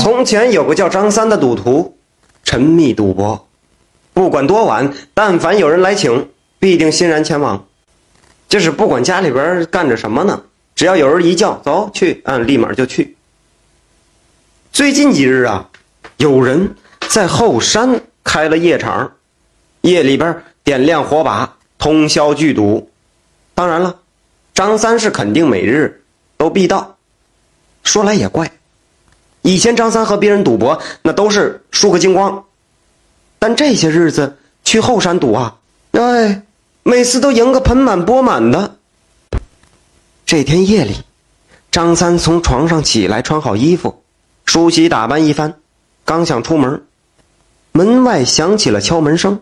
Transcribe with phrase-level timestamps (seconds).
[0.00, 1.98] 从前有个叫张三的赌徒，
[2.44, 3.48] 沉迷赌博，
[4.14, 7.66] 不管多晚，但凡有人来请，必定欣然前往。
[8.48, 10.42] 就是不管家里边干着什么呢，
[10.74, 13.16] 只要有人一叫走去，嗯，立马就去。
[14.72, 15.68] 最近几日啊，
[16.16, 16.76] 有人
[17.08, 19.12] 在后山开了夜场，
[19.82, 22.90] 夜里边点亮火把，通宵聚赌。
[23.54, 23.96] 当然了，
[24.54, 26.02] 张三是肯定每日
[26.36, 26.96] 都必到。
[27.82, 28.50] 说来也怪。
[29.42, 32.44] 以前张三和别人赌博，那都是输个精光，
[33.38, 35.56] 但这些日子去后山赌啊，
[35.92, 36.42] 哎，
[36.82, 38.76] 每次都赢个盆满钵满的。
[40.26, 40.96] 这天夜里，
[41.70, 44.02] 张三从床上起来，穿好衣服，
[44.44, 45.54] 梳洗打扮一番，
[46.04, 46.82] 刚想出门，
[47.72, 49.40] 门外响起了敲门声。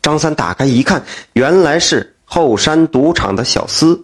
[0.00, 1.04] 张三打开一看，
[1.34, 4.00] 原来是后山赌场的小厮。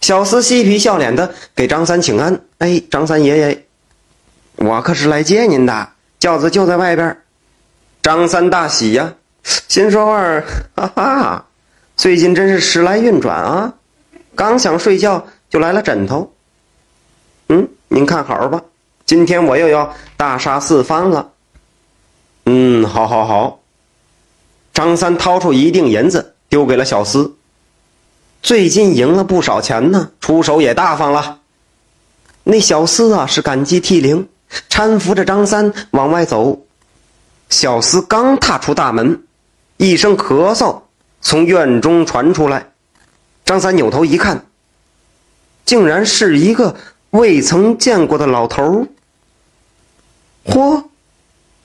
[0.00, 3.64] 小厮嬉皮笑脸的给张三请安：“哎，张三爷爷。”
[4.58, 7.16] 我可是来接您的，轿子就在外边。
[8.02, 10.42] 张三大喜呀，心说话
[10.74, 11.46] 哈哈，
[11.96, 13.74] 最近真是时来运转啊！
[14.34, 16.32] 刚想睡觉，就来了枕头。
[17.48, 18.60] 嗯，您看好吧，
[19.06, 21.30] 今天我又要大杀四方了。
[22.46, 23.60] 嗯，好，好，好。
[24.74, 27.32] 张三掏出一锭银子，丢给了小厮。
[28.42, 31.40] 最近赢了不少钱呢，出手也大方了。
[32.42, 34.28] 那小厮啊，是感激涕零。
[34.68, 36.64] 搀扶着张三往外走，
[37.48, 39.22] 小厮刚踏出大门，
[39.76, 40.82] 一声咳嗽
[41.20, 42.72] 从院中传出来。
[43.44, 44.46] 张三扭头一看，
[45.64, 46.76] 竟然是一个
[47.10, 48.86] 未曾见过的老头
[50.44, 50.84] 嚯，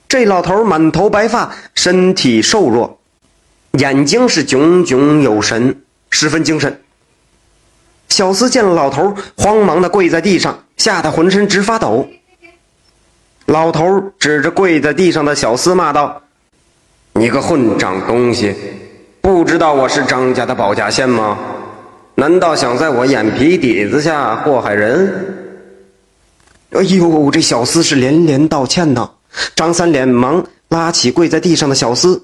[0.08, 2.98] 这老头满头白发，身体瘦弱，
[3.72, 6.82] 眼睛是炯炯有神，十分精神。
[8.08, 12.08] 小厮见了老头，慌忙的跪在地上，吓得浑身直发抖。
[13.46, 16.22] 老头指着跪在地上的小厮骂道
[17.12, 18.56] ：“你个混账东西，
[19.20, 21.38] 不知道我是张家的保家仙吗？
[22.14, 25.36] 难道想在我眼皮底子下祸害人？”
[26.72, 29.10] 哎呦，这小厮是连连道歉呐。
[29.54, 32.18] 张三连忙拉起跪在地上的小厮。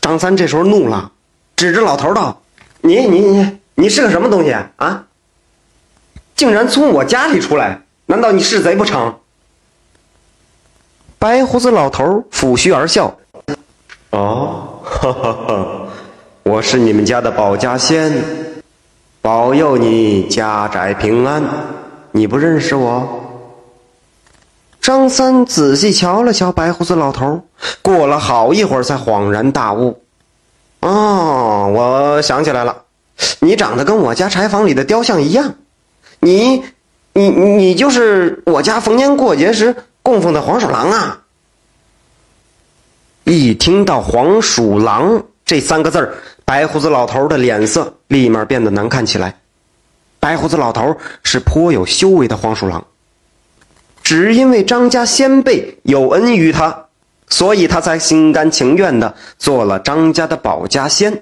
[0.00, 1.12] 张三这时候怒了，
[1.54, 2.40] 指着老头道
[2.80, 5.04] ：“你你你你是个什么东西啊？
[6.34, 7.82] 竟然从我家里出来？
[8.06, 9.14] 难道你是贼不成？”
[11.18, 13.16] 白胡子老头抚须而笑
[14.12, 15.66] ：“哦，哈哈哈，
[16.42, 18.12] 我是你们家的保家仙，
[19.22, 21.42] 保佑你家宅平安。
[22.12, 23.22] 你不认识我？”
[24.80, 27.40] 张三仔细瞧了瞧白胡子老头，
[27.80, 29.98] 过了好一会儿才恍然大悟
[30.80, 32.76] ：“哦，我想起来了，
[33.40, 35.54] 你长得跟我家柴房里的雕像一样，
[36.20, 36.62] 你，
[37.14, 39.74] 你，你就是我家逢年过节时。”
[40.06, 41.18] 供奉的黄鼠狼啊！
[43.24, 49.34] 一听到“黄鼠狼”这三个字儿，白胡子老头的脸色立马变得难看起来。
[50.20, 52.86] 白胡子老头是颇有修为的黄鼠狼，
[54.00, 56.84] 只因为张家先辈有恩于他，
[57.28, 61.20] 所以他才心甘情愿的做了张家的保家仙。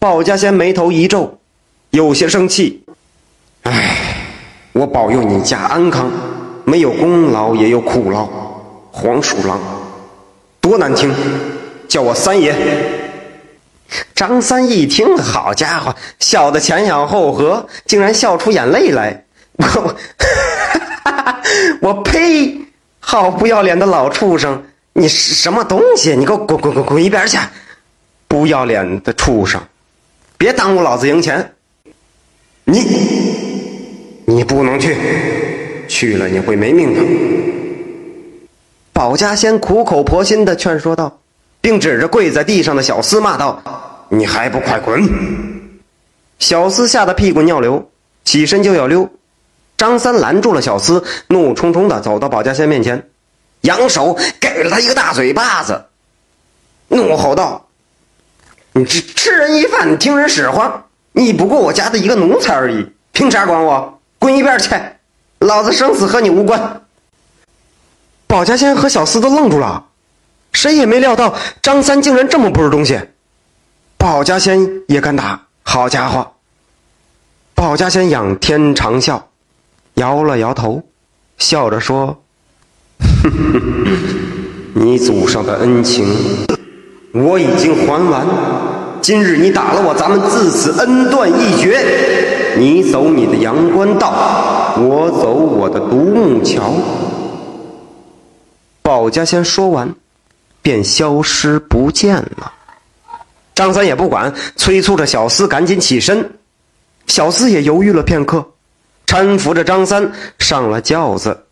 [0.00, 1.38] 保家仙眉头一皱，
[1.90, 2.84] 有些生气
[3.62, 4.26] ：“哎，
[4.72, 6.10] 我保佑你家安康。”
[6.66, 8.28] 没有功劳也有苦劳，
[8.90, 9.60] 黄鼠狼，
[10.60, 11.14] 多难听！
[11.88, 12.52] 叫我三爷。
[14.16, 19.24] 张三一听，好家伙，笑得前仰后合，竟然笑出眼泪来。
[19.52, 19.96] 我，
[21.80, 22.60] 我呸！
[22.98, 24.60] 好不要脸的老畜生！
[24.94, 26.16] 你是什么东西？
[26.16, 27.38] 你给我滚滚滚滚一边去！
[28.26, 29.60] 不要脸的畜生！
[30.36, 31.54] 别耽误老子赢钱！
[32.64, 32.80] 你，
[34.26, 34.96] 你不能去！
[35.86, 37.00] 去了你会没命的。
[38.92, 41.20] 保家仙苦口婆心的劝说道，
[41.60, 43.62] 并指着跪在地上的小厮骂道
[44.08, 45.02] ：“你还不快滚！”
[46.38, 47.90] 小厮吓得屁滚尿流，
[48.24, 49.08] 起身就要溜。
[49.76, 53.06] 张三拦住了小厮，怒冲冲的走到保家仙面前，
[53.60, 55.84] 扬手给了他一个大嘴巴子，
[56.88, 57.68] 怒吼道
[58.72, 60.84] ：“你吃吃人一饭，听人使唤？
[61.12, 64.00] 你不过我家的一个奴才而已，凭啥管我？
[64.18, 64.70] 滚一边去！”
[65.46, 66.82] 老子生死和你无关。
[68.26, 69.86] 保家仙和小厮都愣住了，
[70.52, 73.00] 谁也没料到张三竟然这么不是东西。
[73.96, 76.32] 保家仙也敢打，好家伙！
[77.54, 79.22] 保家仙仰天长啸，
[79.94, 80.82] 摇了摇头，
[81.38, 82.22] 笑着说
[84.74, 86.06] ：“你祖上的恩情
[87.12, 88.26] 我已经还完，
[89.00, 96.72] 今日你打了我，咱们自此恩断义绝。”你走你的阳关道，我走我的独木桥。
[98.82, 99.94] 保家仙说完，
[100.62, 102.52] 便消失不见了。
[103.54, 106.38] 张三也不管，催促着小厮赶紧起身。
[107.06, 108.44] 小厮也犹豫了片刻，
[109.06, 111.44] 搀扶着张三上了轿子。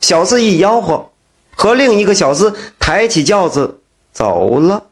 [0.00, 1.10] 小厮一吆喝，
[1.54, 3.80] 和另一个小厮抬起轿子
[4.12, 4.82] 走了。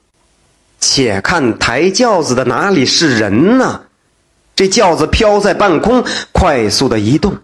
[0.81, 3.83] 且看抬轿子的哪里是人呢？
[4.55, 7.37] 这轿子飘在半空，快速的移动。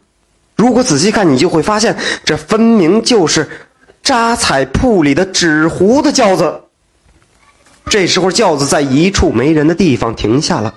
[0.56, 3.48] 如果仔细看，你就会发现，这分明就是
[4.02, 6.60] 扎彩铺里的纸糊的轿子。
[7.86, 10.74] 这时候，轿子在一处没人的地方停下了。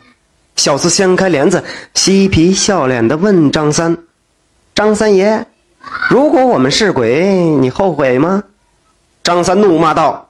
[0.56, 1.64] 小厮掀开帘子，
[1.94, 3.98] 嬉皮笑脸的问张三
[4.74, 5.46] ：“张三爷，
[6.10, 8.44] 如果我们是鬼，你后悔吗？”
[9.24, 10.30] 张三怒骂道：“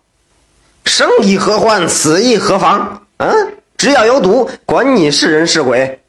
[0.85, 3.03] 生亦何欢，死亦何妨？
[3.17, 3.53] 嗯，
[3.83, 5.99] 只要有赌，管你是人是鬼。”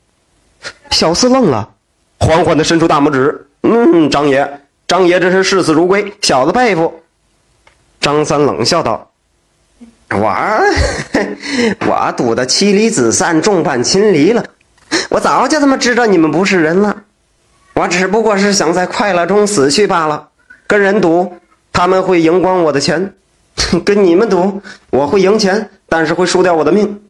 [0.92, 1.68] 小厮愣了，
[2.20, 4.48] 缓缓的伸出大拇指：“嗯，张爷，
[4.86, 7.00] 张爷这是视死如归，小子佩服。”
[8.00, 9.10] 张三冷笑道。
[10.10, 10.32] 我
[11.84, 14.44] 我赌的妻离子散，众叛亲离了。
[15.08, 16.96] 我早就他妈知道你们不是人了。
[17.74, 20.28] 我只不过是想在快乐中死去罢了。
[20.68, 21.34] 跟人赌，
[21.72, 23.02] 他们会赢光我的钱；
[23.84, 27.00] 跟你们赌，我会赢钱，但是会输掉我的命。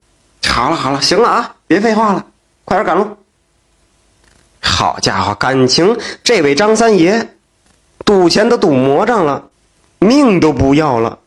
[0.49, 2.25] 好了好了，行了啊，别废话了，
[2.65, 3.17] 快点赶路。
[4.61, 7.37] 好家伙，感情这位张三爷
[8.05, 9.49] 赌钱都赌魔障了，
[9.99, 11.19] 命都不要了。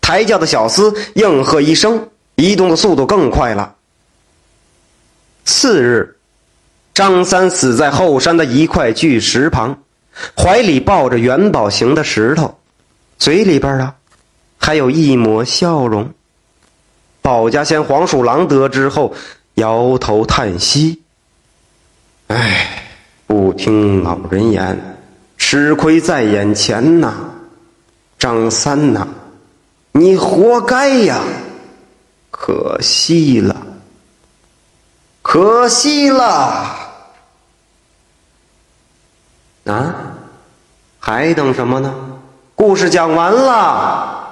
[0.00, 3.74] 抬轿的小厮应和一声，移动的速度更快了。
[5.44, 6.16] 次日，
[6.94, 9.78] 张三死在后山的一块巨石旁，
[10.36, 12.58] 怀里抱着元宝形的石头，
[13.18, 13.94] 嘴里边啊，
[14.58, 16.12] 还有一抹笑容。
[17.26, 19.12] 保家仙黄鼠狼得知后，
[19.54, 21.02] 摇头叹息
[22.30, 22.84] ：“唉，
[23.26, 24.96] 不听老人言，
[25.36, 27.12] 吃亏在眼前呐，
[28.16, 29.08] 张三呐。”
[29.90, 31.18] 你活该呀！
[32.30, 33.56] 可惜了，
[35.20, 36.76] 可惜了！
[39.64, 39.94] 啊，
[41.00, 41.92] 还等什么呢？
[42.54, 44.28] 故事讲完了，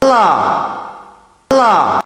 [0.00, 0.90] 了，
[1.50, 1.99] 了。